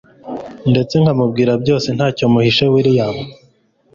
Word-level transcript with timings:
ndetse 0.71 0.93
nkamubwira 1.01 1.51
byose 1.63 1.87
ntacyo 1.95 2.25
muhishe 2.33 2.65
william 2.73 3.15